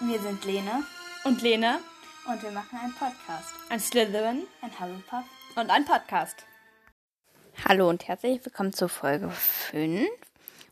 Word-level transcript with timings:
Wir 0.00 0.20
sind 0.20 0.44
Lene 0.44 0.84
und 1.24 1.42
Lena, 1.42 1.80
und 2.26 2.42
wir 2.42 2.50
machen 2.50 2.78
einen 2.78 2.94
Podcast. 2.94 3.54
ein 3.68 3.80
Slytherin 3.80 4.46
Ein 4.60 4.70
Hufflepuff. 4.80 5.24
und 5.56 5.70
ein 5.70 5.84
Podcast. 5.84 6.36
Hallo 7.64 7.88
und 7.88 8.06
herzlich 8.08 8.44
willkommen 8.44 8.72
zur 8.72 8.88
Folge 8.88 9.30
5. 9.30 10.08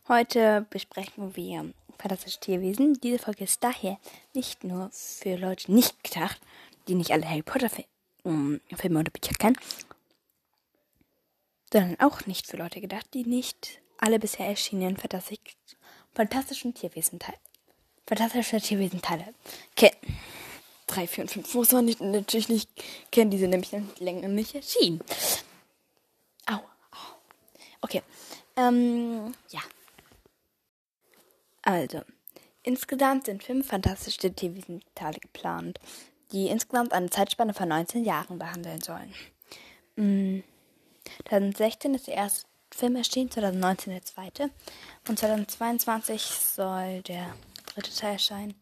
Heute 0.07 0.65
besprechen 0.69 1.35
wir 1.35 1.73
fantastische 1.97 2.39
Tierwesen. 2.39 2.99
Diese 3.01 3.19
Folge 3.19 3.43
ist 3.45 3.63
daher 3.63 3.97
nicht 4.33 4.63
nur 4.63 4.89
für 4.91 5.35
Leute 5.35 5.71
nicht 5.71 6.03
gedacht, 6.03 6.41
die 6.87 6.95
nicht 6.95 7.11
alle 7.11 7.27
Harry 7.29 7.43
Potter 7.43 7.69
um, 8.23 8.59
Filme 8.75 8.99
oder 8.99 9.11
Bücher 9.11 9.35
kennen, 9.35 9.57
sondern 11.71 11.99
auch 11.99 12.25
nicht 12.25 12.47
für 12.47 12.57
Leute 12.57 12.81
gedacht, 12.81 13.07
die 13.13 13.25
nicht 13.25 13.79
alle 13.97 14.19
bisher 14.19 14.47
erschienenen 14.47 14.97
fantastisch, 14.97 15.39
fantastischen 16.13 16.73
Tierwesen-Teile 16.73 17.37
fantastische 18.05 18.61
Tierwesen-Teile 18.61 19.33
kennen. 19.75 19.95
3, 20.87 21.07
4 21.07 21.23
und 21.23 21.29
5 21.31 21.53
muss 21.53 21.71
man 21.71 21.85
nicht, 21.85 22.01
natürlich 22.01 22.49
nicht 22.49 22.69
kennen, 23.11 23.31
die 23.31 23.37
sind 23.37 23.51
nämlich 23.51 23.71
länger 23.99 24.27
nicht 24.27 24.53
erschienen. 24.55 25.01
Au. 26.45 26.59
Okay. 27.81 28.01
Ähm, 28.55 29.33
ja. 29.49 29.61
Also, 31.61 32.01
insgesamt 32.61 33.25
sind 33.25 33.43
fünf 33.43 33.67
fantastische 33.67 34.33
Tierwesen-Teile 34.33 35.19
geplant, 35.19 35.79
die 36.31 36.47
insgesamt 36.47 36.93
eine 36.93 37.09
Zeitspanne 37.09 37.53
von 37.53 37.69
19 37.69 38.03
Jahren 38.03 38.37
behandeln 38.37 38.81
sollen. 38.81 39.13
Mm, 39.95 40.41
2016 41.29 41.93
ist 41.95 42.07
der 42.07 42.15
erste 42.15 42.45
Film 42.71 42.95
erschienen, 42.95 43.31
2019 43.31 43.93
der 43.93 44.03
zweite 44.03 44.49
und 45.07 45.17
2022 45.17 46.21
soll 46.21 47.01
der 47.03 47.33
dritte 47.73 47.93
Teil 47.93 48.13
erscheinen. 48.13 48.55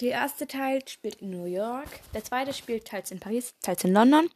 Der 0.00 0.10
erste 0.10 0.46
Teil 0.46 0.86
spielt 0.86 1.22
in 1.22 1.30
New 1.30 1.46
York, 1.46 1.88
der 2.12 2.22
zweite 2.22 2.52
spielt 2.52 2.86
teils 2.86 3.10
in 3.10 3.18
Paris, 3.18 3.54
teils 3.62 3.82
in 3.82 3.94
London. 3.94 4.28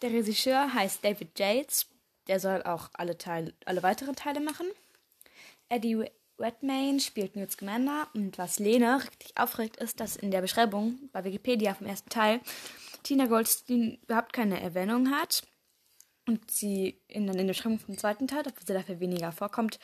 Der 0.00 0.10
Regisseur 0.12 0.72
heißt 0.72 1.04
David 1.04 1.36
Yates, 1.36 1.86
der 2.28 2.38
soll 2.38 2.62
auch 2.62 2.88
alle, 2.92 3.18
Teile, 3.18 3.52
alle 3.64 3.82
weiteren 3.82 4.14
Teile 4.14 4.38
machen. 4.38 4.66
Eddie 5.68 6.04
Redmayne 6.38 7.00
spielt 7.00 7.34
Newt 7.34 7.50
Scamander 7.50 8.06
und 8.14 8.38
was 8.38 8.60
Lena 8.60 8.98
richtig 8.98 9.36
aufregt, 9.36 9.78
ist, 9.78 9.98
dass 9.98 10.14
in 10.14 10.30
der 10.30 10.42
Beschreibung 10.42 11.08
bei 11.12 11.24
Wikipedia 11.24 11.74
vom 11.74 11.88
ersten 11.88 12.10
Teil 12.10 12.40
Tina 13.02 13.26
Goldstein 13.26 13.98
überhaupt 14.04 14.32
keine 14.32 14.60
Erwähnung 14.60 15.10
hat 15.10 15.42
und 16.26 16.50
sie 16.50 17.00
in, 17.08 17.26
dann 17.26 17.38
in 17.38 17.46
der 17.46 17.54
Beschreibung 17.54 17.78
vom 17.78 17.96
zweiten 17.96 18.26
Teil, 18.28 18.42
obwohl 18.46 18.66
sie 18.66 18.72
dafür 18.74 19.00
weniger 19.00 19.32
vorkommt, 19.32 19.78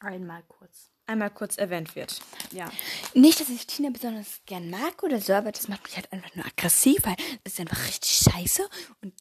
Einmal 0.00 0.42
kurz. 0.48 0.90
einmal 1.06 1.28
kurz 1.30 1.58
erwähnt 1.58 1.94
wird. 1.94 2.20
Ja. 2.52 2.70
Nicht, 3.14 3.38
dass 3.40 3.50
ich 3.50 3.66
Tina 3.66 3.90
besonders 3.90 4.40
gern 4.46 4.70
mag 4.70 5.02
oder 5.02 5.20
so, 5.20 5.34
aber 5.34 5.52
das 5.52 5.68
macht 5.68 5.84
mich 5.84 5.96
halt 5.96 6.10
einfach 6.12 6.34
nur 6.34 6.46
aggressiv, 6.46 7.04
weil 7.04 7.16
das 7.44 7.52
ist 7.54 7.60
einfach 7.60 7.86
richtig 7.86 8.10
scheiße 8.10 8.66
und 9.02 9.12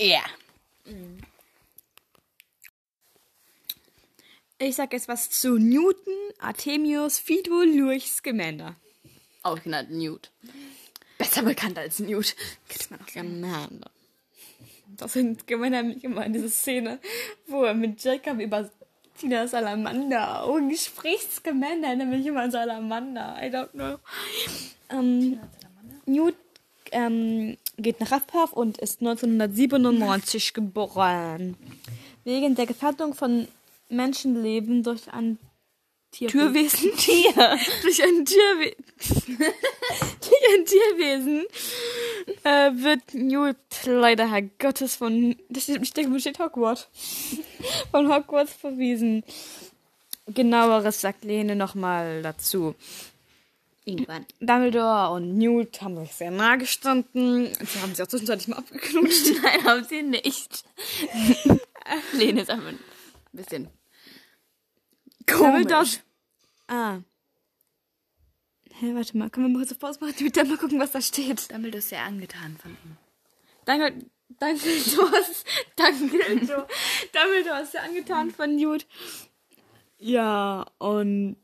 ja. 0.00 0.22
Ich 4.58 4.74
sag 4.74 4.92
jetzt 4.92 5.06
was 5.06 5.30
zu 5.30 5.56
Newton, 5.58 6.14
Artemius, 6.40 7.20
Fido, 7.20 7.62
Lurch, 7.62 8.10
Scamander. 8.10 8.74
Auch 9.44 9.62
genannt 9.62 9.90
Newt. 9.92 10.32
Besser 11.18 11.42
bekannt 11.42 11.78
als 11.78 12.00
Newt. 12.00 12.34
Kennt 12.68 12.90
man 12.90 13.00
auch 13.00 13.08
Scamander. 13.08 13.90
Das 14.96 15.12
sind 15.12 15.46
mich 15.48 16.04
immer 16.04 16.26
in 16.26 16.32
diese 16.32 16.50
Szene, 16.50 16.98
wo 17.46 17.64
er 17.64 17.74
mit 17.74 18.02
Jacob 18.02 18.40
über 18.40 18.70
Tina 19.18 19.46
Salamander 19.46 20.48
und 20.48 20.76
spricht 20.76 21.32
Scamander, 21.32 21.94
nämlich 21.94 22.26
immer 22.26 22.50
Salamander. 22.50 23.36
I 23.40 23.46
don't 23.46 23.70
know. 23.70 23.98
Ähm, 24.90 25.38
Newt 26.06 26.34
ähm, 26.90 27.56
geht 27.76 28.00
nach 28.00 28.10
Hufflepuff 28.10 28.52
und 28.52 28.78
ist 28.78 29.00
1997 29.00 30.54
geboren. 30.54 31.56
Wegen 32.24 32.54
der 32.54 32.66
Gefährdung 32.66 33.14
von 33.14 33.48
Menschenleben 33.88 34.82
durch 34.82 35.12
ein 35.12 35.38
Tierwesen. 36.12 36.94
Tier. 36.96 37.32
durch 37.82 38.02
ein 38.02 38.24
Tierwesen. 38.24 38.84
durch 39.38 40.54
ein 40.54 40.64
Tierwesen 40.66 41.46
äh, 42.44 42.70
wird 42.74 43.14
Newt 43.14 43.56
leider 43.84 44.30
Herr 44.30 44.42
Gottes 44.42 44.96
von. 44.96 45.36
Das 45.48 45.64
steht, 45.64 45.82
ich 45.82 45.92
denke, 45.92 46.18
steht 46.20 46.38
Hogwarts? 46.38 46.88
von 47.90 48.12
Hogwarts 48.12 48.52
verwiesen. 48.52 49.24
Genaueres 50.26 51.00
sagt 51.00 51.24
Lene 51.24 51.56
nochmal 51.56 52.22
dazu. 52.22 52.74
Irgendwann. 53.84 54.26
Dumbledore 54.40 55.10
und 55.10 55.36
Newt 55.36 55.82
haben 55.82 55.98
sich 55.98 56.12
sehr 56.12 56.30
nah 56.30 56.54
gestanden. 56.54 57.52
Sie 57.64 57.80
haben 57.80 57.94
sich 57.94 58.02
auch 58.02 58.08
zwischenzeitlich 58.08 58.48
mal 58.48 58.58
abgeknutscht. 58.58 59.26
Nein, 59.42 59.64
haben 59.64 59.84
sie 59.84 60.02
nicht. 60.02 60.64
Lene 62.12 62.42
ist 62.42 62.50
einfach 62.50 62.68
ein 62.68 62.78
bisschen 63.32 63.68
Dumbledore. 65.26 65.66
komisch. 65.66 66.00
Ah. 66.68 67.00
Hä, 68.78 68.94
warte 68.94 69.16
mal. 69.16 69.30
Können 69.30 69.46
wir 69.46 69.52
mal 69.52 69.58
kurz 69.58 69.72
auf 69.72 69.78
Pause 69.78 70.00
machen, 70.00 70.14
damit 70.18 70.36
wir 70.36 70.44
mal 70.44 70.58
gucken, 70.58 70.80
was 70.80 70.92
da 70.92 71.00
steht. 71.00 71.50
Dumbledore 71.50 71.78
ist 71.78 71.88
sehr 71.90 72.02
angetan 72.02 72.56
von 72.56 72.72
ihm. 72.72 72.96
Danke, 73.64 74.06
Dumbledore 74.40 75.18
ist, 75.18 75.46
Dumbledore, 75.76 76.66
Dumbledore 77.12 77.62
ist 77.62 77.72
sehr 77.72 77.82
angetan 77.82 78.30
von 78.30 78.56
Newt. 78.56 78.86
Ja, 79.98 80.66
und 80.78 81.36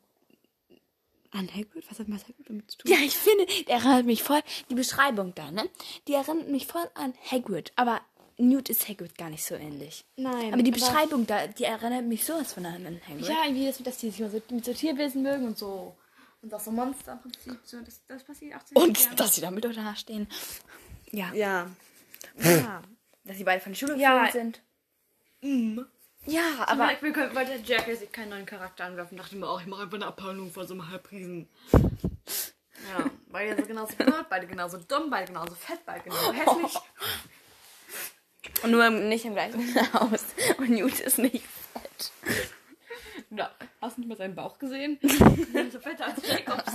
an 1.31 1.49
Hagrid? 1.49 1.85
Was 1.91 1.99
hat 1.99 2.09
Hagrid 2.09 2.49
damit 2.49 2.71
zu 2.71 2.79
tun? 2.79 2.91
Ja, 2.91 2.99
ich 2.99 3.17
finde, 3.17 3.47
der 3.67 3.77
erinnert 3.77 4.07
mich 4.07 4.23
voll, 4.23 4.41
die 4.71 4.75
Beschreibung 4.75 5.35
da, 5.35 5.51
ne? 5.51 5.69
Die 6.07 6.15
erinnert 6.15 6.49
mich 6.49 6.67
voll 6.67 6.89
an 6.95 7.15
Hagrid. 7.31 7.73
Aber 7.77 8.01
Newt 8.39 8.69
ist 8.69 8.89
Hagrid 8.89 9.17
gar 9.19 9.31
nicht 9.31 9.45
so 9.45 9.55
ähnlich. 9.55 10.05
Nein. 10.17 10.53
Aber 10.53 10.63
die 10.63 10.71
Beschreibung 10.71 11.27
da, 11.27 11.47
die 11.47 11.65
erinnert 11.65 12.05
mich 12.05 12.25
sowas 12.25 12.53
von 12.53 12.65
an 12.67 12.87
an 12.87 13.01
Hagrid. 13.07 13.29
Ja, 13.29 13.45
irgendwie, 13.45 13.67
das, 13.67 13.79
dass 13.79 13.99
die 13.99 14.11
sich 14.11 14.21
immer 14.21 14.31
so, 14.31 14.41
mit 14.51 14.65
so 14.65 14.73
Tierwesen 14.73 15.23
mögen 15.23 15.47
und 15.47 15.59
so. 15.59 15.95
Und 16.43 16.55
auch 16.55 16.61
so 16.61 16.71
Monster 16.71 17.13
im 17.13 17.21
Prinzip. 17.21 17.59
So, 17.65 17.81
das, 17.81 18.01
das 18.07 18.23
passiert 18.25 18.57
auch 18.57 18.65
ziemlich 18.65 18.85
Und 18.89 18.97
gern. 18.99 19.17
dass 19.17 19.35
sie 19.35 19.41
damit 19.41 19.65
da 19.65 19.97
stehen. 19.97 20.29
Ja. 21.11 21.33
Ja. 21.33 21.67
Ja. 22.37 22.83
Dass 23.25 23.37
sie 23.37 23.45
beide 23.45 23.61
von 23.61 23.73
der 23.73 23.79
Schule 23.79 23.97
Ja. 23.99 24.25
geflogen 24.25 24.55
sind. 25.43 25.89
Ja, 26.25 26.43
Aber 26.67 26.85
aber 26.85 26.93
ich 26.95 27.03
will, 27.03 27.15
wollte 27.35 27.61
Jack 27.65 27.85
sich 27.97 28.11
keinen 28.11 28.31
neuen 28.31 28.47
Charakter 28.47 28.85
anwerfen. 28.85 29.19
Dachte 29.19 29.37
mir 29.37 29.47
auch, 29.49 29.61
ich 29.61 29.67
mache 29.67 29.83
einfach 29.83 29.97
eine 29.97 30.07
Abhandlung 30.07 30.51
von 30.51 30.67
so 30.67 30.73
einem 30.75 30.89
Halbriesen. 30.91 31.49
Ja, 31.73 33.05
beide 33.29 33.55
sind 33.57 33.69
genauso 33.69 33.95
blöd, 33.97 34.27
beide 34.31 34.47
genauso 34.47 34.79
dumm, 34.79 35.11
beide 35.11 35.27
genauso 35.27 35.55
fett, 35.55 35.81
beide 35.85 36.05
genauso 36.05 36.33
hässlich. 36.33 36.75
und 38.63 38.71
nur 38.71 38.87
im- 38.87 39.09
nicht 39.09 39.25
im 39.27 39.35
gleichen 39.35 39.75
Haus. 39.93 40.25
Und 40.59 40.71
Newt 40.71 41.01
ist 41.01 41.19
nicht 41.19 41.45
fett. 41.73 42.13
Ja, 43.31 43.51
hast 43.81 43.97
du 43.97 44.01
nicht 44.01 44.09
mal 44.09 44.17
seinen 44.17 44.35
Bauch 44.35 44.59
gesehen? 44.59 44.99
So 45.71 45.81
fetter 45.81 46.07
als 46.07 46.27
Jacobs. 46.27 46.73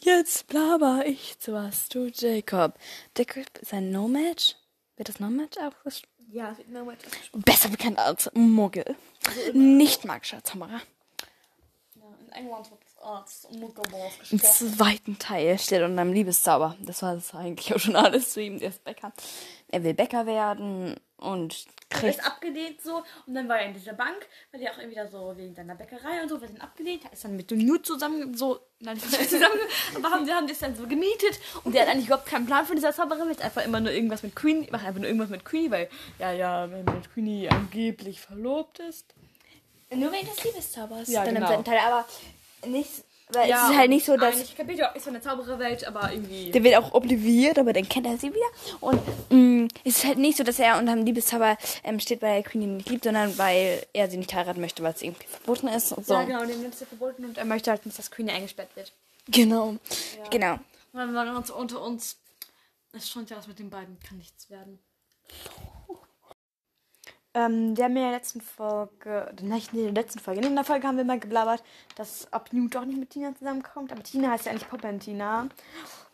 Jetzt 0.00 0.46
blabber 0.46 1.04
ich 1.06 1.38
zu 1.38 1.52
was 1.52 1.88
du 1.88 2.06
Jacob. 2.06 2.74
Jacob 3.16 3.58
ist 3.60 3.72
ein 3.74 3.90
No-Match. 3.90 4.56
Wird 4.96 5.08
das 5.08 5.20
No-Match 5.20 5.56
ausgesprochen? 5.58 6.18
Ja, 6.30 6.48
das 6.50 6.58
wird 6.58 6.70
no 6.70 6.84
much. 6.84 6.96
Besser 7.32 7.70
bekannt 7.70 7.98
als 7.98 8.30
Muggel. 8.34 8.96
Nicht 9.54 10.04
magischer 10.04 10.44
Zauberer. 10.44 10.80
Ja, 11.94 12.02
in 12.20 12.32
England 12.32 12.70
wird 12.70 12.80
Arzt 13.00 13.46
und 13.46 13.60
Muggelballs 13.60 14.30
Im 14.30 14.42
zweiten 14.42 15.18
Teil 15.18 15.58
steht 15.58 15.82
unter 15.82 16.02
einem 16.02 16.12
Liebeszauber. 16.12 16.76
Das 16.80 17.02
war 17.02 17.14
das 17.14 17.34
eigentlich 17.34 17.74
auch 17.74 17.78
schon 17.78 17.96
alles 17.96 18.32
zu 18.32 18.42
ihm. 18.42 18.58
Der 18.58 18.68
ist 18.70 18.84
Bäcker. 18.84 19.12
Er 19.68 19.84
will 19.84 19.94
Bäcker 19.94 20.26
werden 20.26 20.96
und 21.18 21.66
kriegt. 21.90 22.18
ist 22.18 22.26
abgelehnt 22.26 22.80
so 22.80 23.02
und 23.26 23.34
dann 23.34 23.48
war 23.48 23.58
er 23.58 23.66
in 23.66 23.74
dieser 23.74 23.92
Bank, 23.92 24.26
weil 24.52 24.62
er 24.62 24.72
auch 24.72 24.78
irgendwie 24.78 24.96
da 24.96 25.06
so 25.06 25.36
wegen 25.36 25.54
seiner 25.54 25.74
Bäckerei 25.74 26.22
und 26.22 26.28
so, 26.28 26.40
wird 26.40 26.52
dann 26.52 26.60
abgelehnt, 26.60 27.04
er 27.04 27.12
ist 27.12 27.24
dann 27.24 27.36
mit 27.36 27.50
dem 27.50 27.58
Newt 27.58 27.84
zusammen 27.84 28.36
so, 28.36 28.60
nein, 28.80 28.96
nicht 28.96 29.10
zusammen, 29.30 29.58
aber 29.96 30.10
haben, 30.10 30.28
haben 30.30 30.46
das 30.46 30.58
dann 30.58 30.76
so 30.76 30.86
gemietet 30.86 31.38
und 31.64 31.74
der 31.74 31.82
hat 31.82 31.90
eigentlich 31.90 32.06
überhaupt 32.06 32.26
keinen 32.26 32.46
Plan 32.46 32.64
von 32.64 32.76
dieser 32.76 32.92
Zauberin, 32.92 33.28
jetzt 33.28 33.42
einfach 33.42 33.64
immer 33.64 33.80
nur 33.80 33.92
irgendwas 33.92 34.22
mit 34.22 34.34
Queenie, 34.34 34.68
macht 34.70 34.86
einfach 34.86 35.00
nur 35.00 35.08
irgendwas 35.08 35.30
mit 35.30 35.44
Queenie, 35.44 35.70
weil, 35.70 35.90
ja, 36.18 36.32
ja, 36.32 36.70
wenn 36.70 36.84
mit 36.84 37.12
Queenie 37.12 37.48
angeblich 37.48 38.20
verlobt 38.20 38.78
ist. 38.78 39.14
Nur 39.90 40.12
wegen 40.12 40.26
des 40.26 40.44
Liebeszaubers. 40.44 41.08
Ja, 41.08 41.24
dann 41.24 41.30
im 41.30 41.34
genau. 41.36 41.46
zweiten 41.48 41.64
Teil. 41.64 41.78
Aber 41.78 42.06
nicht. 42.66 43.04
Weil 43.30 43.50
es 43.50 43.56
ist 43.56 43.76
halt 43.76 43.90
nicht 43.90 44.06
so, 44.06 44.16
dass. 44.16 44.34
Eigentlich 44.34 44.56
Kapitel 44.56 44.88
ist 44.94 45.04
von 45.04 45.12
der 45.12 45.22
Zaubererwelt, 45.22 45.86
aber 45.86 46.12
irgendwie. 46.12 46.50
Der 46.50 46.64
wird 46.64 46.76
auch 46.76 46.92
obliviert, 46.94 47.58
aber 47.58 47.72
dann 47.72 47.88
kennt 47.88 48.06
er 48.06 48.16
sie 48.16 48.32
wieder. 48.32 48.46
Und 48.80 49.00
mh, 49.30 49.68
es 49.84 49.98
ist 49.98 50.04
halt 50.06 50.18
nicht 50.18 50.38
so, 50.38 50.44
dass 50.44 50.58
er 50.58 50.78
unter 50.78 50.94
dem 50.94 51.04
Liebeszauber 51.04 51.58
ähm, 51.84 52.00
steht, 52.00 52.22
weil 52.22 52.36
er 52.36 52.42
Queenie 52.42 52.66
nicht 52.66 52.88
liebt, 52.88 53.04
sondern 53.04 53.36
weil 53.36 53.86
er 53.92 54.08
sie 54.10 54.16
nicht 54.16 54.32
heiraten 54.34 54.60
möchte, 54.60 54.82
weil 54.82 54.94
es 54.94 55.02
irgendwie 55.02 55.26
verboten 55.26 55.68
ist 55.68 55.92
und 55.92 56.06
so. 56.06 56.14
Ja, 56.14 56.24
genau, 56.24 56.44
dem 56.44 56.64
ist 56.64 56.80
ja 56.80 56.86
verboten 56.86 57.24
und 57.24 57.36
er 57.36 57.44
möchte 57.44 57.70
halt 57.70 57.84
nicht, 57.84 57.98
dass 57.98 58.10
Queenie 58.10 58.32
eingesperrt 58.32 58.74
wird. 58.74 58.92
Genau. 59.28 59.76
Genau. 60.30 60.54
Und 60.54 60.60
dann 61.00 61.14
waren 61.14 61.28
wir 61.28 61.36
uns 61.36 61.50
unter 61.50 61.82
uns. 61.82 62.16
Es 62.92 63.08
schon 63.10 63.26
ja 63.26 63.36
aus 63.36 63.46
mit 63.46 63.58
den 63.58 63.68
beiden 63.68 63.98
kann 64.00 64.16
nichts 64.16 64.48
werden. 64.48 64.78
Ähm, 67.38 67.76
wir 67.76 67.84
haben 67.84 67.96
ja 67.96 68.02
in 68.02 68.08
der 68.10 68.18
letzten 68.18 68.40
Folge, 68.40 69.32
nicht 69.42 69.72
in 69.72 69.94
der 69.94 70.02
letzten 70.02 70.18
Folge, 70.18 70.44
in 70.44 70.56
der 70.56 70.64
Folge 70.64 70.88
haben 70.88 70.96
wir 70.96 71.04
mal 71.04 71.20
geblabbert, 71.20 71.62
dass 71.94 72.26
ob 72.32 72.52
Newt 72.52 72.74
doch 72.74 72.84
nicht 72.84 72.98
mit 72.98 73.10
Tina 73.10 73.32
zusammenkommt. 73.36 73.92
Aber 73.92 74.02
Tina 74.02 74.30
heißt 74.30 74.46
ja 74.46 74.52
eigentlich 74.52 75.00
Tina. 75.00 75.48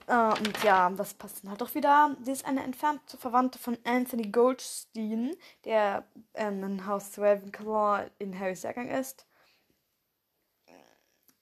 Äh, 0.07 0.39
und 0.39 0.63
ja, 0.63 0.91
das 0.91 1.15
passt 1.15 1.43
dann 1.43 1.51
halt 1.51 1.63
doch 1.63 1.75
wieder. 1.75 2.15
Sie 2.23 2.31
ist 2.31 2.45
eine 2.45 2.63
entfernte 2.63 3.17
Verwandte 3.17 3.59
von 3.59 3.79
Anthony 3.85 4.29
Goldstein, 4.29 5.35
der 5.65 6.05
ähm, 6.35 6.63
in 6.63 6.87
Haus 6.87 7.19
Ravenclaw 7.19 8.11
in 8.19 8.39
Harrys 8.39 8.63
Jahrgang 8.63 8.91
ist. 8.91 9.25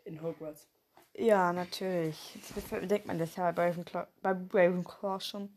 In 0.04 0.22
Hogwarts. 0.22 0.68
Ja, 1.14 1.52
natürlich. 1.52 2.38
Das 2.54 2.88
denkt 2.88 3.08
man 3.08 3.18
das 3.18 3.34
ja 3.34 3.50
bei 3.50 3.70
Ravenclaw, 3.70 4.06
bei 4.22 4.30
Ravenclaw 4.30 5.18
schon. 5.18 5.52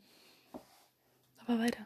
Aber 1.46 1.60
weiter. 1.60 1.86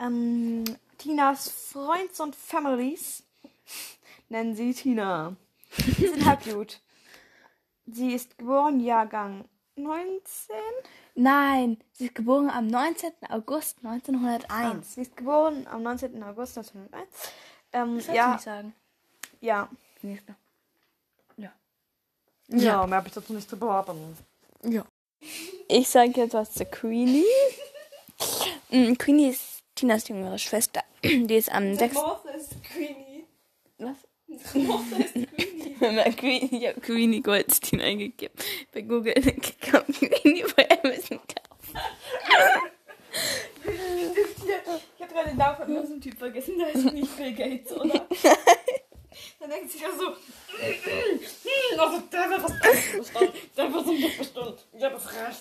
Ähm, 0.00 0.64
Tinas 0.98 1.48
Freunds 1.48 2.20
und 2.20 2.34
Families 2.34 3.22
nennen 4.28 4.54
sie 4.56 4.74
Tina. 4.74 5.36
Sie 5.70 6.08
sind 6.08 6.24
Halbblut. 6.24 6.80
Sie 7.86 8.12
ist 8.12 8.36
geboren 8.36 8.80
Jahrgang 8.80 9.44
19. 9.76 10.56
Nein, 11.14 11.78
sie 11.92 12.06
ist 12.06 12.14
geboren 12.14 12.50
am 12.50 12.66
19. 12.66 13.12
August 13.28 13.78
1901. 13.84 14.44
Ah, 14.50 14.76
sie 14.82 15.02
ist 15.02 15.16
geboren 15.16 15.66
am 15.68 15.82
19. 15.82 16.22
August 16.22 16.58
1901. 16.58 17.08
Ähm, 17.72 17.96
das 17.96 18.06
ja. 18.08 18.32
nicht 18.32 18.42
sagen. 18.42 18.74
Ja. 19.40 19.68
Nächster. 20.02 20.34
Ja. 21.36 21.52
Ja, 22.48 22.58
ja. 22.58 22.86
mehr 22.86 22.98
habe 22.98 23.08
ich 23.08 23.14
dazu 23.14 23.32
nicht 23.32 23.48
zu 23.48 23.56
behaupten. 23.56 24.16
Ja. 24.64 24.84
Ich 25.68 25.88
sage 25.88 26.12
jetzt 26.16 26.34
was 26.34 26.52
zu 26.52 26.64
Queenie. 26.64 27.24
Mm, 28.70 28.98
Queenie 28.98 29.30
ist 29.30 29.47
Tinas 29.78 30.08
jüngere 30.08 30.38
Schwester. 30.38 30.82
Die 31.04 31.36
ist 31.36 31.52
am 31.52 31.76
6. 31.76 31.94
Martha 31.94 32.30
ist 32.30 32.50
Queenie. 32.64 33.26
Was? 33.78 33.96
Martha 34.54 34.96
ist 34.96 35.14
Queenie. 35.14 36.16
Queenie. 36.16 36.48
Ich 36.50 36.68
habe 36.68 36.80
Queenie 36.80 37.22
Goldstein 37.22 37.80
eingegeben. 37.80 38.34
Bei 38.72 38.80
Google 38.80 39.14
kam 39.60 39.84
Queenie 39.84 40.44
bei 40.56 40.68
Amazon 40.68 41.20
kaufen. 41.20 41.78
ich 44.96 45.00
habe 45.00 45.14
gerade 45.14 45.28
den 45.28 45.36
Namen 45.36 45.56
von 45.56 45.80
diesem 45.82 46.00
Typ 46.00 46.18
vergessen. 46.18 46.58
Der 46.58 46.74
ist 46.74 46.92
nicht 46.92 47.16
Bill 47.16 47.32
Gates, 47.34 47.72
oder? 47.76 48.04
Dann 49.38 49.50
denkt 49.50 49.70
sich 49.70 49.80
ja 49.80 49.90
so, 49.96 50.08
also 51.80 52.00
der 52.00 52.30
wird 52.30 52.42
was 52.42 52.60
bestimmt. 52.60 53.32
Der 53.56 53.70
so 53.70 53.92
nicht 53.92 54.27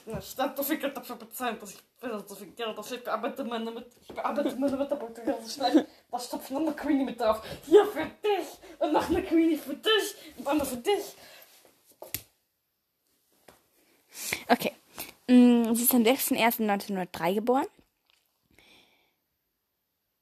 dafür 0.07 1.15
bezahlt, 1.15 1.62
dass 1.62 1.71
ich 1.71 1.83
so 2.27 2.36
viel 2.36 2.51
Geld 2.51 2.77
dafür. 2.77 2.98
Bearbeite 2.98 3.44
meine, 3.44 3.71
mit, 3.71 3.88
ich 4.01 4.15
bearbeite 4.15 4.56
meine 4.56 4.77
Mitarbeiter 4.77 5.21
ganz 5.24 5.56
schnell. 5.56 5.88
Da 6.12 6.19
stopft 6.19 6.51
noch 6.51 6.62
eine 6.62 6.74
Queenie 6.74 7.06
mit 7.06 7.19
drauf. 7.19 7.42
Hier 7.65 7.86
für 7.86 8.06
dich 8.06 8.48
und 8.80 8.94
noch 8.94 9.09
eine 9.09 9.24
Queenie 9.24 9.57
für 9.57 9.75
dich 9.75 10.15
und 10.38 10.48
eine 10.48 10.65
für 10.65 10.77
dich. 10.77 11.15
Okay. 14.48 14.74
Mm, 15.27 15.74
sie 15.74 15.83
ist 15.83 15.94
am 15.94 16.04
6.1.1903 16.04 17.33
geboren. 17.36 17.68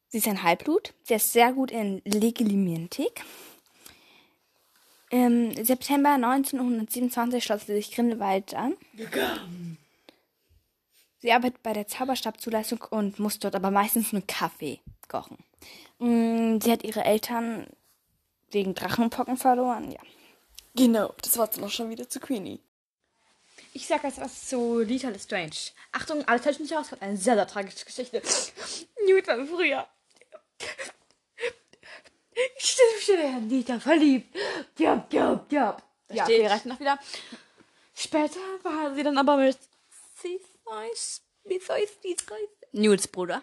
Sie 0.07 0.17
ist 0.17 0.27
ein 0.27 0.43
Halbblut. 0.43 0.93
Sie 1.03 1.13
ist 1.13 1.33
sehr 1.33 1.53
gut 1.53 1.71
in 1.71 2.01
Legilimentik. 2.05 3.23
Im 5.09 5.53
September 5.63 6.13
1927 6.13 7.43
schloss 7.43 7.65
sie 7.65 7.73
sich 7.75 7.91
Grindelwald 7.91 8.53
an. 8.53 8.75
Sie 11.19 11.31
arbeitet 11.31 11.63
bei 11.63 11.73
der 11.73 11.87
Zauberstabzulassung 11.87 12.81
und 12.89 13.19
muss 13.19 13.39
dort 13.39 13.55
aber 13.55 13.71
meistens 13.71 14.13
nur 14.13 14.23
Kaffee 14.25 14.79
kochen. 15.07 15.37
Mm, 15.99 16.59
sie 16.59 16.71
hat 16.71 16.83
ihre 16.83 17.03
Eltern 17.03 17.67
wegen 18.51 18.75
Drachenpocken 18.75 19.37
verloren, 19.37 19.91
ja. 19.91 19.99
Genau, 20.75 21.13
das 21.21 21.37
war 21.37 21.47
dann 21.47 21.63
auch 21.63 21.69
schon 21.69 21.89
wieder 21.89 22.09
zu 22.09 22.19
Queenie. 22.19 22.59
Ich 23.73 23.87
sag 23.87 24.03
jetzt 24.03 24.19
was 24.19 24.47
zu 24.47 24.79
Lita 24.79 25.09
Lestrange. 25.09 25.71
Achtung, 25.91 26.23
alles 26.27 26.43
fällt 26.43 26.59
nicht 26.59 26.75
aus, 26.75 26.91
hat 26.91 27.01
eine 27.01 27.17
sehr, 27.17 27.35
sehr 27.35 27.47
tragische 27.47 27.85
Geschichte. 27.85 28.21
Newt 29.07 29.27
war 29.27 29.45
früher 29.45 29.87
ich 32.57 32.77
stehe 33.01 33.37
in 33.37 33.49
Dieter 33.49 33.79
verliebt. 33.79 34.35
Job, 34.77 35.05
job, 35.11 35.45
job. 35.51 35.81
Ja, 36.09 36.23
okay, 36.23 36.45
reicht 36.47 36.65
noch 36.65 36.79
wieder. 36.79 36.99
Später 37.95 38.39
war 38.63 38.93
sie 38.93 39.03
dann 39.03 39.17
aber 39.17 39.37
mit 39.37 39.57
Newts 42.73 43.07
Bruder. 43.07 43.41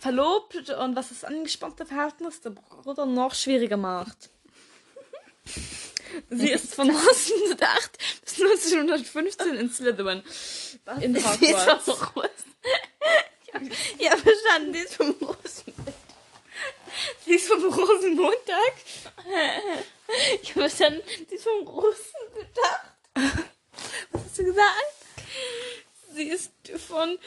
Verlobt 0.00 0.70
und 0.70 0.96
was 0.96 1.08
das 1.10 1.24
angespannte 1.24 1.86
Verhältnis 1.86 2.40
der 2.40 2.50
Bruder 2.50 3.06
noch 3.06 3.34
schwieriger 3.34 3.76
macht. 3.76 4.30
Sie 6.30 6.50
ist 6.50 6.74
von 6.74 6.88
1908 6.88 7.98
bis 8.24 8.40
1915 8.40 9.54
in 9.54 9.70
Slytherin. 9.70 10.22
Was? 10.84 11.02
In 11.02 11.16
Hogwarts. 11.16 11.86
Ja, 13.98 14.10
verstanden, 14.10 14.74
die 14.74 14.80
ist 14.80 14.94
vom 14.94 15.10
Rosenmontag. 15.10 15.67
Die 17.28 17.34
ist 17.34 17.48
vom 17.48 17.62
Rosenmontag. 17.64 18.74
Ich 20.42 20.50
habe 20.56 20.60
verstanden, 20.60 21.02
die 21.30 21.34
ist 21.34 21.44
vom 21.44 21.68
Rosenmontag. 21.68 22.94
Was 24.10 24.24
hast 24.24 24.38
du 24.38 24.44
gesagt? 24.44 24.94
Sie 26.14 26.22
ist 26.22 26.50
von 26.88 27.18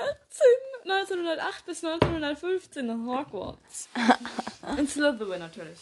18, 0.00 0.90
1908 0.90 1.66
bis 1.66 1.84
1915 1.84 2.88
in 2.88 3.06
Hogwarts. 3.06 3.90
In 4.78 4.88
Slytherin 4.88 5.40
natürlich. 5.40 5.78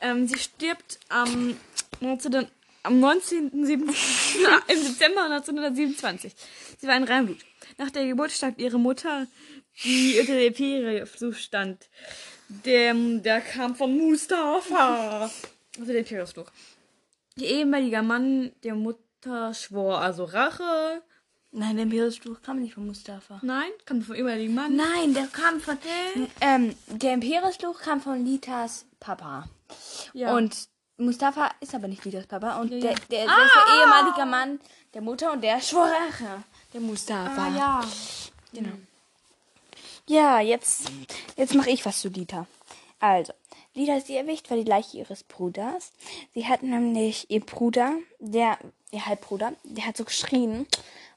Ähm, 0.00 0.28
sie 0.28 0.38
stirbt 0.38 1.00
am, 1.08 1.58
19, 1.98 2.46
am 2.84 3.00
19. 3.00 3.66
7, 3.66 3.82
im 3.82 4.84
Dezember 4.84 5.24
1927. 5.24 6.32
Sie 6.78 6.86
war 6.86 6.94
ein 6.94 7.02
Reinblut. 7.02 7.38
Nach 7.78 7.90
der 7.90 8.06
Geburt 8.06 8.30
starb 8.30 8.60
ihre 8.60 8.78
Mutter, 8.78 9.26
die 9.82 10.20
unter 10.20 10.34
der 10.34 10.46
Imperiumszustand. 10.46 11.88
Der, 12.48 12.94
der 12.94 13.40
kam 13.40 13.74
von 13.74 13.96
Mustafa. 13.96 15.30
Also 15.78 15.92
der 15.92 15.98
Imperiumsfluch. 15.98 16.50
Ihr 17.36 17.48
ehemaliger 17.48 18.02
Mann 18.02 18.52
der 18.62 18.74
Mutter 18.74 19.52
schwor 19.52 20.00
also 20.00 20.24
Rache. 20.24 21.02
Nein, 21.52 21.76
der 21.76 21.84
Imperiumsfluch 21.84 22.42
kam 22.42 22.60
nicht 22.60 22.74
von 22.74 22.86
Mustafa. 22.86 23.40
Nein, 23.42 23.70
kam 23.84 24.02
von 24.02 24.14
ehemaligen 24.14 24.54
Mann. 24.54 24.76
Nein, 24.76 25.14
der 25.14 25.26
kam 25.26 25.60
von. 25.60 25.78
Ähm, 26.40 26.74
der 26.86 27.14
Imperiumsfluch 27.14 27.80
kam 27.80 28.00
von 28.00 28.24
Litas 28.24 28.86
Papa. 29.00 29.48
Ja. 30.12 30.34
Und 30.34 30.68
Mustafa 30.98 31.50
ist 31.60 31.74
aber 31.74 31.88
nicht 31.88 32.04
Litas 32.04 32.26
Papa. 32.26 32.58
Und 32.60 32.72
ja, 32.72 32.80
der, 32.80 32.94
der, 32.94 33.24
der 33.24 33.28
ah! 33.28 33.44
ist 33.44 33.54
der 33.54 33.74
ehemalige 33.80 34.26
Mann 34.26 34.60
der 34.94 35.02
Mutter 35.02 35.32
und 35.32 35.42
der 35.42 35.60
schwor 35.60 35.86
Rache. 35.86 36.42
Der 36.72 36.80
Mustafa. 36.80 37.46
Ah, 37.46 37.56
ja. 37.56 37.84
Genau. 38.52 38.72
Ja, 40.08 40.40
jetzt, 40.40 40.90
jetzt 41.36 41.54
mache 41.54 41.70
ich 41.70 41.84
was 41.84 42.00
zu 42.00 42.10
Dieter. 42.10 42.46
Also, 43.00 43.32
Dieter 43.74 43.96
ist 43.98 44.08
erwischt 44.08 44.48
war 44.50 44.56
die 44.56 44.62
Leiche 44.62 44.98
ihres 44.98 45.24
Bruders. 45.24 45.92
Sie 46.34 46.46
hat 46.46 46.62
nämlich 46.62 47.26
ihr 47.28 47.40
Bruder, 47.40 47.92
der, 48.20 48.58
ihr 48.92 49.04
Halbbruder, 49.04 49.52
der 49.64 49.84
hat 49.86 49.96
so 49.96 50.04
geschrien 50.04 50.66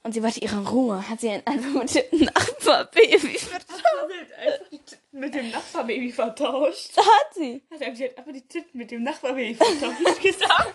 und 0.04 0.14
sie 0.14 0.24
wollte 0.24 0.40
ihre 0.42 0.68
Ruhe. 0.68 1.08
Hat 1.08 1.22
sie 1.22 1.30
einfach 1.30 1.84
mit 1.84 1.96
dem 1.96 2.20
Nachbarbaby 2.26 3.20
vertauscht. 3.20 4.98
mit 5.12 5.36
dem 5.36 5.52
Nachbarbaby 5.52 6.12
vertauscht. 6.12 6.98
Hat 6.98 7.34
sie. 7.36 7.62
Hat 7.80 7.96
sie 7.96 8.06
hat 8.06 8.18
einfach 8.18 8.34
die 8.34 8.42
Titten 8.42 8.78
mit 8.78 8.92
dem 8.92 9.04
Nachbarbaby 9.04 9.56
vertauscht 9.56 10.22
gesagt. 10.22 10.74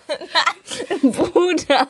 Bruder. 1.02 1.88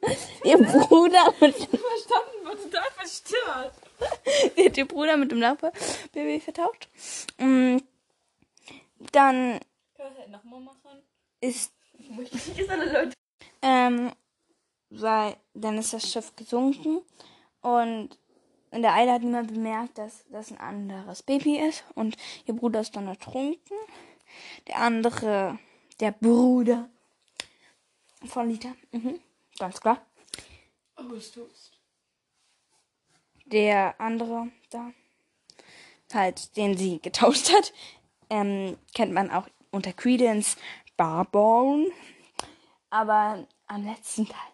Ihr 0.44 0.58
Bruder 0.58 1.34
mit. 1.40 1.56
Verstanden, 1.56 2.44
war 2.44 2.56
total 2.56 2.90
verstört. 2.92 3.74
Sie 4.56 4.64
hat 4.66 4.76
ihr 4.76 4.88
Bruder 4.88 5.16
mit 5.16 5.30
dem 5.30 5.40
Nachbarbaby 5.40 6.40
vertauscht. 6.40 6.88
Mm, 7.38 7.78
dann. 9.12 9.60
Kann 9.96 10.16
halt 10.16 10.30
nochmal 10.30 10.60
machen? 10.60 11.02
Ist. 11.40 11.72
Ähm, 13.62 14.12
weil 14.90 15.36
dann 15.54 15.78
ist 15.78 15.92
das 15.92 16.10
Schiff 16.10 16.34
gesunken 16.34 17.02
und 17.60 18.18
in 18.72 18.82
der 18.82 18.94
Eile 18.94 19.12
hat 19.12 19.22
niemand 19.22 19.52
bemerkt, 19.52 19.98
dass 19.98 20.24
das 20.30 20.50
ein 20.50 20.58
anderes 20.58 21.22
Baby 21.22 21.58
ist 21.58 21.84
und 21.94 22.16
ihr 22.46 22.54
Bruder 22.54 22.80
ist 22.80 22.96
dann 22.96 23.06
ertrunken. 23.06 23.76
Der 24.68 24.76
andere, 24.76 25.58
der 26.00 26.12
Bruder 26.12 26.88
von 28.26 28.48
Lita. 28.48 28.72
Mhm. 28.92 29.20
Ganz 29.60 29.78
klar. 29.78 30.00
Der 33.44 34.00
andere 34.00 34.48
da, 34.70 34.90
halt, 36.14 36.56
den 36.56 36.78
sie 36.78 36.98
getauscht 37.00 37.52
hat, 37.52 37.74
ähm, 38.30 38.78
kennt 38.94 39.12
man 39.12 39.30
auch 39.30 39.46
unter 39.70 39.92
Credence 39.92 40.56
Barbone. 40.96 41.90
Aber 42.88 43.46
am 43.66 43.84
letzten 43.84 44.26
Teil, 44.26 44.50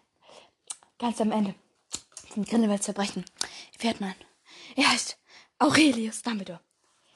ganz 0.99 1.21
am 1.21 1.31
Ende, 1.31 1.55
von 2.33 2.43
Grindelwalds 2.43 2.85
Verbrechen, 2.85 3.23
erfährt 3.73 4.01
man, 4.01 4.13
er 4.75 4.91
heißt 4.91 5.17
Aurelius 5.57 6.21
Dumbledore. 6.21 6.59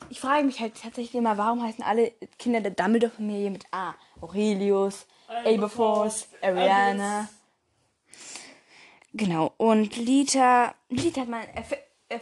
ich 0.09 0.21
frage 0.21 0.45
mich 0.45 0.61
halt 0.61 0.81
tatsächlich 0.81 1.15
immer, 1.15 1.37
warum 1.37 1.61
heißen 1.61 1.83
alle 1.83 2.11
Kinder 2.39 2.61
der 2.61 2.71
Dumbledore-Familie 2.71 3.51
mit 3.51 3.65
A? 3.71 3.95
Aurelius, 4.21 5.05
Aberforth, 5.27 6.29
Ariana. 6.41 7.27
Genau. 9.13 9.53
Und 9.57 9.97
Lita, 9.97 10.73
Lita 10.89 11.21
hat 11.21 11.29
mal 11.29 11.47
ein, 12.09 12.21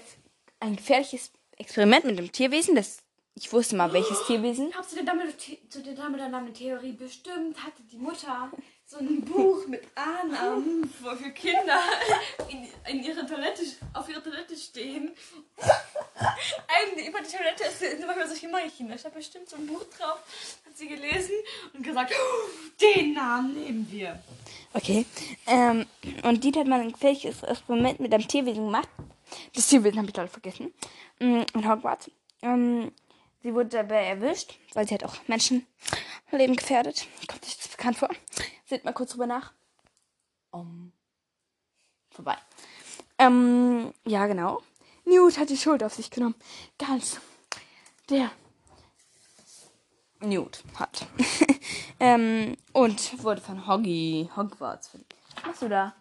ein 0.59 0.75
gefährliches 0.75 1.31
Experiment 1.57 2.05
mit 2.05 2.17
dem 2.17 2.31
Tierwesen. 2.31 2.75
Das, 2.75 2.97
ich 3.35 3.51
wusste 3.53 3.75
mal, 3.75 3.93
welches 3.93 4.25
Tierwesen. 4.25 4.71
Glaubst 4.71 4.91
du, 4.91 4.95
der 4.95 5.05
Dumbledore, 5.05 5.37
zu 5.69 5.83
der 5.83 5.93
Dumbledore-Theorie 5.93 6.93
bestimmt 6.93 7.63
hatte 7.63 7.83
die 7.91 7.97
Mutter 7.97 8.51
so 8.89 8.97
ein 8.97 9.21
Buch 9.21 9.67
mit 9.67 9.83
A-Namen 9.93 10.89
für 10.89 11.29
Kinder 11.29 11.79
in, 12.49 12.67
in 12.91 13.03
ihrer 13.03 13.27
Toilette, 13.27 13.61
auf 13.93 14.09
ihrer 14.09 14.23
Toilette 14.23 14.57
stehen. 14.57 15.11
Eigentlich 16.67 17.07
über 17.07 17.19
die 17.21 17.29
Toilette 17.31 17.65
ist 17.65 17.79
sind 17.79 18.03
manchmal 18.07 18.27
solche 18.27 18.47
Mäulchen. 18.47 18.89
Da 18.89 18.97
steht 18.97 19.13
bestimmt 19.13 19.47
so 19.47 19.57
ein 19.57 19.67
Buch 19.67 19.83
drauf, 19.95 20.17
hat 20.65 20.75
sie 20.75 20.87
gelesen 20.87 21.35
und 21.73 21.83
gesagt, 21.83 22.11
"Oh, 22.11 22.49
den 22.81 23.13
Namen 23.13 23.53
nehmen 23.53 23.87
wir. 23.91 24.23
Okay. 24.73 25.05
Ähm, 25.47 25.85
und 26.23 26.43
Lita 26.43 26.59
hat 26.59 26.67
mal 26.67 26.79
ein 26.81 26.91
gefährliches 26.91 27.43
Experiment 27.43 27.99
mit 27.99 28.13
einem 28.13 28.27
Tierwesen 28.27 28.65
gemacht. 28.65 28.87
Das 29.55 29.67
Tierwesen 29.67 29.97
habe 29.99 30.09
ich 30.09 30.15
leider 30.15 30.29
vergessen. 30.29 30.73
Mm, 31.19 31.41
In 31.53 31.69
Hogwarts. 31.69 32.11
Ähm, 32.41 32.91
sie 33.41 33.53
wurde 33.53 33.69
dabei 33.69 34.05
erwischt, 34.05 34.55
weil 34.73 34.87
sie 34.87 34.93
hat 34.93 35.03
auch 35.03 35.15
Menschenleben 35.27 36.55
gefährdet. 36.55 37.07
Kommt 37.27 37.45
sich 37.45 37.57
das 37.57 37.67
bekannt 37.67 37.97
vor? 37.97 38.09
Seht 38.65 38.85
mal 38.85 38.93
kurz 38.93 39.11
drüber 39.11 39.27
nach. 39.27 39.53
Um, 40.51 40.91
vorbei. 42.11 42.37
Ähm, 43.17 43.93
ja, 44.05 44.25
genau. 44.27 44.61
Newt 45.05 45.37
hat 45.37 45.49
die 45.49 45.57
Schuld 45.57 45.83
auf 45.83 45.93
sich 45.93 46.09
genommen. 46.11 46.35
Ganz. 46.77 47.19
Der 48.09 48.31
Newt 50.21 50.63
hat. 50.75 51.05
ähm, 51.99 52.57
und 52.73 53.23
wurde 53.23 53.41
von 53.41 53.67
Hoggy 53.67 54.29
Hogwarts. 54.35 54.91
Was 55.35 55.45
machst 55.45 55.61
du 55.61 55.69
da? 55.69 55.93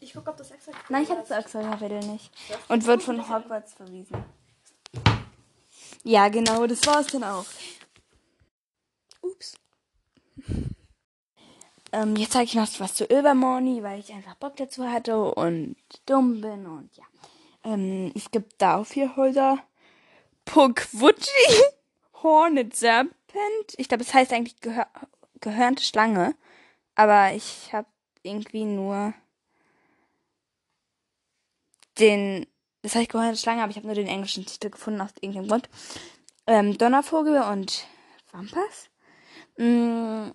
Ich 0.00 0.12
gucke, 0.14 0.30
ob 0.30 0.36
das 0.36 0.50
extra 0.50 0.72
Nein, 0.88 1.04
ich 1.04 1.10
habe 1.10 1.20
das 1.26 1.30
extra 1.30 1.80
wieder 1.80 2.00
nicht. 2.00 2.30
Und 2.68 2.86
wird 2.86 3.02
von 3.02 3.28
Hogwarts 3.28 3.74
verwiesen. 3.74 4.24
Ja, 6.04 6.28
genau, 6.28 6.66
das 6.66 6.84
war's 6.86 7.06
dann 7.06 7.24
auch. 7.24 7.46
Ups. 9.20 9.54
Ähm, 11.94 12.16
jetzt 12.16 12.32
zeige 12.32 12.44
ich 12.44 12.54
noch 12.54 12.66
was 12.80 12.94
zu 12.94 13.04
Ilvermorny, 13.04 13.82
weil 13.82 14.00
ich 14.00 14.10
einfach 14.14 14.34
Bock 14.36 14.56
dazu 14.56 14.88
hatte 14.88 15.34
und 15.34 15.76
dumm 16.06 16.40
bin 16.40 16.66
und 16.66 16.88
ja. 16.96 17.04
Ähm, 17.64 18.10
es 18.14 18.30
gibt 18.30 18.54
da 18.62 18.82
vier 18.82 19.14
Häuser. 19.14 19.58
Pukwudgie, 20.46 21.62
Hornet 22.22 22.74
Serpent. 23.32 23.74
Ich 23.76 23.88
glaube, 23.88 24.02
es 24.02 24.14
heißt 24.14 24.32
eigentlich 24.32 24.60
gehör 24.60 24.86
gehörnte 25.40 25.82
Schlange. 25.82 26.34
Aber 26.94 27.34
ich 27.34 27.72
habe 27.72 27.88
irgendwie 28.22 28.64
nur 28.64 29.14
den, 31.98 32.46
das 32.82 32.94
heißt 32.94 33.10
gehörnte 33.10 33.38
Schlange, 33.38 33.62
aber 33.62 33.70
ich 33.70 33.76
habe 33.76 33.86
nur 33.86 33.96
den 33.96 34.06
englischen 34.06 34.46
Titel 34.46 34.70
gefunden 34.70 35.00
aus 35.00 35.10
irgendeinem 35.20 35.48
Grund. 35.48 35.68
Ähm, 36.46 36.76
Donnervogel 36.78 37.42
und 37.42 37.86
Wampas. 38.30 38.88
Mm, 39.56 40.30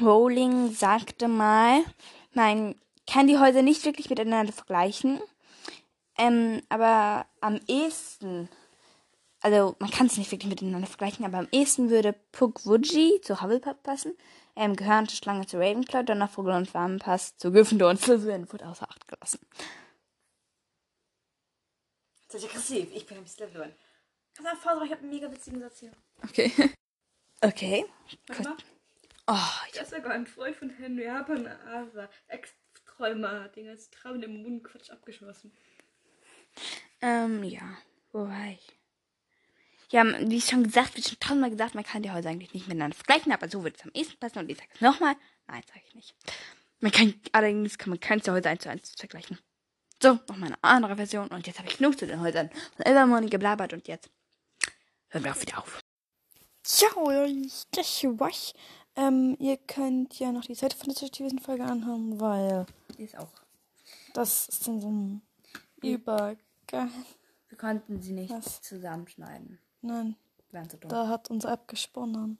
Rowling 0.00 0.72
sagte 0.72 1.28
mal, 1.28 1.84
man 2.32 2.76
kann 3.06 3.26
die 3.26 3.38
Häuser 3.38 3.62
nicht 3.62 3.84
wirklich 3.84 4.10
miteinander 4.10 4.52
vergleichen. 4.52 5.20
Ähm, 6.16 6.62
aber 6.68 7.26
am 7.40 7.60
ehesten, 7.68 8.48
also 9.40 9.76
man 9.78 9.90
kann 9.90 10.06
es 10.06 10.16
nicht 10.16 10.30
wirklich 10.32 10.48
miteinander 10.48 10.86
vergleichen, 10.86 11.24
aber 11.24 11.38
am 11.38 11.48
ehesten 11.52 11.90
würde 11.90 12.12
Pukwudgie 12.32 13.20
zu 13.22 13.40
Hufflepuff 13.40 13.82
passen, 13.82 14.16
ähm, 14.56 14.74
gehörnte 14.74 15.14
Schlange 15.14 15.46
zu 15.46 15.58
Ravenclaw, 15.58 16.02
Donnervogel 16.04 16.54
und 16.54 16.72
Wampas 16.74 17.36
zu 17.36 17.52
Gryffindor 17.52 17.90
und 17.90 18.00
Slytherin 18.00 18.50
wurde 18.52 18.66
außer 18.66 18.88
Acht 18.88 19.06
gelassen. 19.06 19.38
Das 22.30 22.42
ist 22.42 22.48
aggressiv. 22.50 22.88
Ich 22.94 23.06
bin 23.06 23.18
ein 23.18 23.24
bisschen 23.24 23.48
Slytherin. 23.48 23.74
Kannst 24.34 24.62
du 24.62 24.66
mal 24.66 24.74
machen? 24.74 24.86
Ich 24.86 24.92
habe 24.92 25.02
einen 25.02 25.10
mega 25.10 25.30
witzigen 25.30 25.60
Satz 25.60 25.80
hier. 25.80 25.92
Okay. 26.24 26.52
Okay. 27.40 27.84
Warte 28.26 28.42
mal. 28.42 28.56
Oh, 29.28 29.68
Das 29.72 29.92
ist 29.92 29.94
sogar 29.94 30.10
ein 30.10 30.26
Freund 30.26 30.56
von 30.56 30.70
Henry 30.70 31.04
Haberner, 31.06 31.56
Ex-Träumer, 32.26 33.48
den 33.50 33.68
als 33.68 33.90
Traum 33.90 34.20
im 34.24 34.42
Mund 34.42 34.64
Quatsch 34.64 34.90
abgeschossen. 34.90 35.52
Ähm, 37.00 37.44
ja. 37.44 37.78
Wo 38.10 38.26
war 38.26 38.46
ich? 38.50 38.77
Ja, 39.90 40.04
wie 40.28 40.40
schon 40.40 40.64
gesagt, 40.64 40.96
wie 40.96 41.02
schon 41.02 41.18
tausendmal 41.18 41.50
gesagt, 41.50 41.74
man 41.74 41.84
kann 41.84 42.02
die 42.02 42.10
Häuser 42.10 42.28
eigentlich 42.28 42.52
nicht 42.52 42.68
miteinander 42.68 42.94
vergleichen, 42.96 43.32
aber 43.32 43.48
so 43.48 43.62
würde 43.62 43.76
es 43.78 43.84
am 43.84 43.90
ehesten 43.94 44.18
passen 44.18 44.38
und 44.40 44.50
ich 44.50 44.58
sage 44.58 44.68
es 44.74 44.80
nochmal. 44.80 45.16
Nein, 45.46 45.62
sage 45.66 45.80
ich 45.88 45.94
nicht. 45.94 46.14
Man 46.80 46.92
kann, 46.92 47.14
allerdings 47.32 47.78
kann 47.78 47.90
man 47.90 47.98
keins 48.00 48.24
der 48.24 48.34
Häuser 48.34 48.50
eins 48.50 48.62
zu 48.62 48.68
eins 48.70 48.94
vergleichen. 48.96 49.38
So, 50.02 50.18
noch 50.28 50.36
mal 50.36 50.46
eine 50.46 50.62
andere 50.62 50.96
Version 50.96 51.28
und 51.28 51.46
jetzt 51.46 51.58
habe 51.58 51.68
ich 51.68 51.78
genug 51.78 51.98
zu 51.98 52.06
den 52.06 52.20
Häusern 52.20 52.50
von 52.76 52.86
Ilvermorny 52.86 53.28
geblabert 53.28 53.72
und 53.72 53.88
jetzt 53.88 54.10
hören 55.08 55.24
wir 55.24 55.32
auch 55.32 55.40
wieder 55.40 55.58
auf. 55.58 55.80
Ciao, 56.62 57.10
das 57.72 58.04
war's. 58.04 58.52
Ähm, 58.94 59.36
ihr 59.40 59.56
könnt 59.56 60.18
ja 60.18 60.32
noch 60.32 60.44
die 60.44 60.54
zweite 60.54 60.76
fantastische 60.76 61.30
Folge 61.40 61.64
anhören, 61.64 62.20
weil 62.20 62.66
Die 62.98 63.04
ist 63.04 63.16
auch. 63.16 63.32
das 64.12 64.48
ist 64.48 64.66
dann 64.66 64.80
so 64.80 64.90
ein 64.90 65.22
Übergang. 65.82 66.92
Wir 67.48 67.56
konnten 67.58 68.02
sie 68.02 68.12
nicht 68.12 68.30
Was? 68.30 68.60
zusammenschneiden. 68.60 69.58
Nein, 69.80 70.16
Waren 70.50 70.68
zu 70.68 70.76
dumm. 70.76 70.88
da 70.90 71.08
hat 71.08 71.30
unsere 71.30 71.52
App 71.54 71.68
gesponnen. 71.68 72.38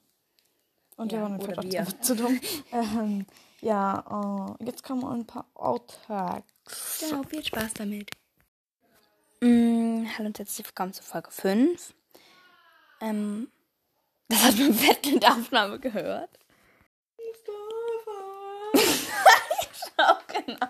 Und 0.97 1.13
Ja, 1.13 1.19
wir 1.19 1.23
waren 1.23 1.41
oder 1.41 1.59
einfach 1.59 1.65
wir. 1.93 2.01
zu- 2.03 2.17
dumm. 2.17 2.41
ähm, 2.73 3.27
ja, 3.61 4.57
äh, 4.61 4.65
jetzt 4.65 4.83
kommen 4.83 5.05
ein 5.05 5.27
paar 5.27 5.47
Outtakes. 5.55 6.99
Genau, 7.01 7.23
viel 7.23 7.45
Spaß 7.45 7.75
damit. 7.75 8.11
Mm, 9.41 10.07
hallo 10.17 10.27
und 10.27 10.39
herzlich 10.39 10.67
willkommen 10.67 10.93
zu 10.93 11.03
Folge 11.05 11.31
5. 11.31 11.95
Ähm, 13.01 13.49
das 14.29 14.43
hat 14.43 14.59
man 14.59 14.75
fett 14.75 15.07
in 15.07 15.21
der 15.21 15.33
Aufnahme 15.33 15.79
gehört. 15.79 16.31
Auch 19.97 20.21
genau. 20.29 20.67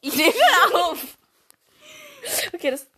Ich 0.00 0.16
nehme 0.16 0.34
auf. 0.74 1.16
Okay, 2.52 2.70
das 2.70 2.86